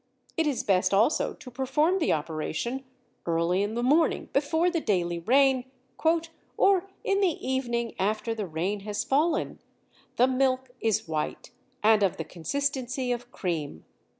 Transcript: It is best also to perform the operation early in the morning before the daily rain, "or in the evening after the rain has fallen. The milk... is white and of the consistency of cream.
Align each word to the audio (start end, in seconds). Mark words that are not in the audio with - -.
It 0.35 0.47
is 0.47 0.63
best 0.63 0.95
also 0.95 1.35
to 1.35 1.51
perform 1.51 1.99
the 1.99 2.11
operation 2.11 2.85
early 3.27 3.61
in 3.61 3.75
the 3.75 3.83
morning 3.83 4.29
before 4.33 4.71
the 4.71 4.81
daily 4.81 5.19
rain, 5.19 5.63
"or 6.57 6.89
in 7.03 7.21
the 7.21 7.47
evening 7.47 7.93
after 7.99 8.33
the 8.33 8.47
rain 8.47 8.79
has 8.79 9.03
fallen. 9.03 9.59
The 10.15 10.25
milk... 10.27 10.71
is 10.79 11.07
white 11.07 11.51
and 11.83 12.01
of 12.01 12.17
the 12.17 12.23
consistency 12.23 13.11
of 13.11 13.31
cream. 13.31 13.85